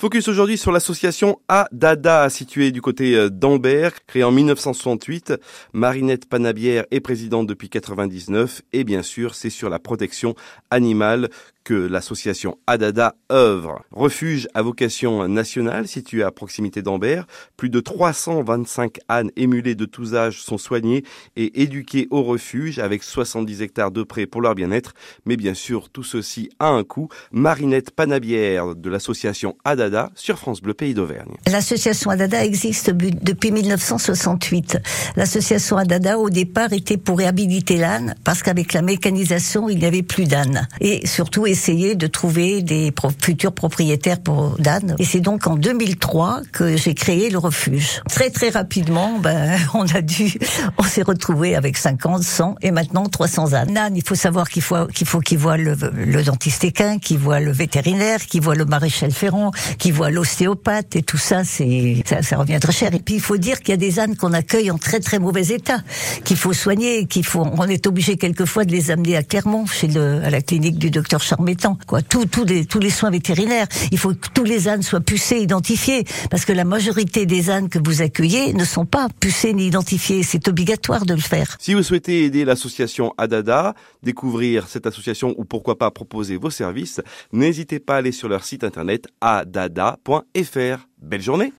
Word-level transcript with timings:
Focus 0.00 0.28
aujourd'hui 0.28 0.56
sur 0.56 0.70
l'association 0.70 1.40
Adada, 1.48 2.30
située 2.30 2.70
du 2.70 2.80
côté 2.80 3.16
euh, 3.16 3.30
d'Ambert, 3.30 4.06
créée 4.06 4.22
en 4.22 4.30
1968. 4.30 5.34
Marinette 5.72 6.28
Panabière 6.28 6.84
est 6.92 7.00
présidente 7.00 7.48
depuis 7.48 7.68
99 7.68 8.62
et 8.72 8.84
bien 8.84 9.02
sûr, 9.02 9.34
c'est 9.34 9.50
sur 9.50 9.68
la 9.68 9.80
protection 9.80 10.36
animale 10.70 11.30
que 11.68 11.74
l'association 11.74 12.56
Adada 12.66 13.14
œuvre. 13.30 13.84
Refuge 13.92 14.48
à 14.54 14.62
vocation 14.62 15.28
nationale 15.28 15.86
situé 15.86 16.22
à 16.22 16.30
proximité 16.30 16.80
d'Ambert, 16.80 17.26
plus 17.58 17.68
de 17.68 17.78
325 17.78 18.96
ânes 19.10 19.30
émulés 19.36 19.74
de 19.74 19.84
tous 19.84 20.14
âges 20.14 20.40
sont 20.40 20.56
soignés 20.56 21.04
et 21.36 21.60
éduqués 21.60 22.08
au 22.10 22.22
refuge 22.22 22.78
avec 22.78 23.02
70 23.02 23.60
hectares 23.60 23.90
de 23.90 24.02
prés 24.02 24.24
pour 24.24 24.40
leur 24.40 24.54
bien-être. 24.54 24.94
Mais 25.26 25.36
bien 25.36 25.52
sûr, 25.52 25.90
tout 25.90 26.02
ceci 26.02 26.48
a 26.58 26.68
un 26.68 26.84
coût. 26.84 27.08
Marinette 27.32 27.90
Panabière 27.90 28.74
de 28.74 28.88
l'association 28.88 29.54
Adada 29.62 30.10
sur 30.14 30.38
France 30.38 30.62
Bleu 30.62 30.72
Pays 30.72 30.94
d'Auvergne. 30.94 31.34
L'association 31.52 32.08
Adada 32.08 32.46
existe 32.46 32.88
depuis 32.92 33.50
1968. 33.50 34.78
L'association 35.16 35.76
Adada 35.76 36.18
au 36.18 36.30
départ 36.30 36.72
était 36.72 36.96
pour 36.96 37.18
réhabiliter 37.18 37.76
l'âne 37.76 38.14
parce 38.24 38.42
qu'avec 38.42 38.72
la 38.72 38.80
mécanisation, 38.80 39.68
il 39.68 39.80
n'y 39.80 39.84
avait 39.84 40.02
plus 40.02 40.24
d'ânes. 40.24 40.66
Et 40.80 41.06
surtout, 41.06 41.46
essayer 41.58 41.96
de 41.96 42.06
trouver 42.06 42.62
des 42.62 42.92
futurs 43.20 43.52
propriétaires 43.52 44.20
pour 44.20 44.56
d'ânes. 44.60 44.94
Et 45.00 45.04
c'est 45.04 45.18
donc 45.18 45.48
en 45.48 45.56
2003 45.56 46.42
que 46.52 46.76
j'ai 46.76 46.94
créé 46.94 47.30
le 47.30 47.38
refuge. 47.38 48.00
Très 48.08 48.30
très 48.30 48.50
rapidement, 48.50 49.18
ben, 49.18 49.58
on 49.74 49.84
a 49.88 50.00
dû, 50.00 50.38
on 50.78 50.84
s'est 50.84 51.02
retrouvé 51.02 51.56
avec 51.56 51.76
50, 51.76 52.22
100 52.22 52.54
et 52.62 52.70
maintenant 52.70 53.06
300 53.06 53.54
ânes. 53.54 53.76
Il 53.96 54.06
faut 54.06 54.14
savoir 54.14 54.48
qu'il 54.48 54.62
faut 54.62 54.86
qu'il 54.86 55.06
faut 55.08 55.18
qu'ils 55.18 55.38
voient 55.38 55.56
le, 55.56 55.74
le 55.74 56.22
dentiste 56.22 56.62
équin, 56.62 56.98
qu'ils 56.98 57.18
voient 57.18 57.40
le 57.40 57.50
vétérinaire, 57.50 58.20
qu'ils 58.24 58.40
voient 58.40 58.54
le 58.54 58.64
maréchal 58.64 59.10
Ferrand, 59.10 59.50
qu'ils 59.78 59.94
voient 59.94 60.10
l'ostéopathe 60.10 60.94
et 60.94 61.02
tout 61.02 61.18
ça, 61.18 61.42
c'est 61.42 62.04
ça, 62.06 62.22
ça 62.22 62.36
revient 62.36 62.60
très 62.60 62.72
cher. 62.72 62.94
Et 62.94 63.00
puis 63.00 63.16
il 63.16 63.20
faut 63.20 63.36
dire 63.36 63.58
qu'il 63.58 63.70
y 63.70 63.74
a 63.74 63.78
des 63.78 63.98
ânes 63.98 64.14
qu'on 64.14 64.32
accueille 64.32 64.70
en 64.70 64.78
très 64.78 65.00
très 65.00 65.18
mauvais 65.18 65.48
état, 65.48 65.80
qu'il 66.24 66.36
faut 66.36 66.52
soigner, 66.52 67.06
qu'il 67.06 67.24
faut, 67.24 67.44
on 67.44 67.64
est 67.64 67.88
obligé 67.88 68.16
quelquefois 68.16 68.64
de 68.64 68.70
les 68.70 68.92
amener 68.92 69.16
à 69.16 69.24
Clermont, 69.24 69.66
chez 69.66 69.88
le, 69.88 70.22
à 70.24 70.30
la 70.30 70.40
clinique 70.40 70.78
du 70.78 70.90
docteur 70.90 71.20
Tous 71.56 72.44
les, 72.44 72.66
tous 72.66 72.78
les 72.78 72.90
soins 72.90 73.10
vétérinaires. 73.10 73.66
Il 73.90 73.98
faut 73.98 74.10
que 74.10 74.28
tous 74.34 74.44
les 74.44 74.68
ânes 74.68 74.82
soient 74.82 75.00
pucés, 75.00 75.38
identifiés, 75.38 76.04
parce 76.30 76.44
que 76.44 76.52
la 76.52 76.64
majorité 76.64 77.26
des 77.26 77.50
ânes 77.50 77.68
que 77.68 77.78
vous 77.78 78.02
accueillez 78.02 78.52
ne 78.54 78.64
sont 78.64 78.86
pas 78.86 79.08
pucés 79.20 79.52
ni 79.52 79.66
identifiés. 79.66 80.22
C'est 80.22 80.48
obligatoire 80.48 81.06
de 81.06 81.14
le 81.14 81.20
faire. 81.20 81.56
Si 81.60 81.74
vous 81.74 81.82
souhaitez 81.82 82.24
aider 82.24 82.44
l'association 82.44 83.12
Adada, 83.18 83.74
découvrir 84.02 84.68
cette 84.68 84.86
association 84.86 85.34
ou 85.38 85.44
pourquoi 85.44 85.78
pas 85.78 85.90
proposer 85.90 86.36
vos 86.36 86.50
services, 86.50 87.00
n'hésitez 87.32 87.78
pas 87.78 87.94
à 87.94 87.98
aller 87.98 88.12
sur 88.12 88.28
leur 88.28 88.44
site 88.44 88.64
internet 88.64 89.06
adada.fr. 89.20 90.86
Belle 91.00 91.22
journée 91.22 91.46